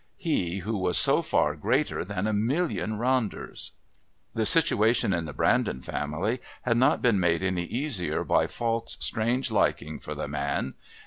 [0.17, 3.73] He who was so far greater than a million Ronders!
[4.33, 9.51] The situation in the Brandon family had not been made any easier by Falk's strange
[9.51, 10.73] liking for the man.